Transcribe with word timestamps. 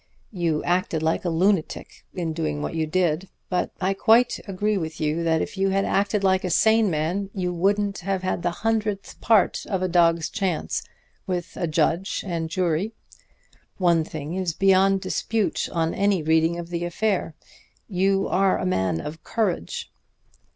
You 0.31 0.63
acted 0.63 1.03
like 1.03 1.25
a 1.25 1.29
lunatic 1.29 2.05
in 2.15 2.33
doing 2.33 2.63
what 2.63 2.73
you 2.73 2.87
did; 2.87 3.29
but 3.51 3.69
I 3.79 3.93
quite 3.93 4.39
agree 4.47 4.75
with 4.75 4.99
you 4.99 5.21
that 5.23 5.43
if 5.43 5.59
you 5.59 5.69
had 5.69 5.85
acted 5.85 6.23
like 6.23 6.43
a 6.43 6.49
sane 6.49 6.89
man 6.89 7.29
you 7.35 7.53
wouldn't 7.53 7.99
have 7.99 8.23
had 8.23 8.41
the 8.41 8.49
hundredth 8.65 9.21
part 9.21 9.63
of 9.67 9.83
a 9.83 9.87
dog's 9.87 10.27
chance 10.31 10.81
with 11.27 11.55
a 11.55 11.67
judge 11.67 12.23
and 12.25 12.49
jury. 12.49 12.93
One 13.77 14.03
thing 14.03 14.33
is 14.33 14.55
beyond 14.55 15.01
dispute 15.01 15.69
on 15.71 15.93
any 15.93 16.23
reading 16.23 16.57
of 16.57 16.69
the 16.69 16.83
affair: 16.83 17.35
you 17.87 18.27
are 18.27 18.57
a 18.57 18.65
man 18.65 19.01
of 19.01 19.23
courage." 19.23 19.91